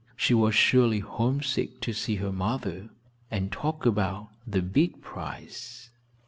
She 0.15 0.33
was 0.33 0.55
surely 0.55 0.97
homesick 0.97 1.79
to 1.81 1.93
see 1.93 2.15
her 2.15 2.31
mother 2.31 2.89
and 3.29 3.51
talk 3.51 3.85
about 3.85 4.29
the 4.47 4.63
big 4.63 4.99
prize. 5.03 5.91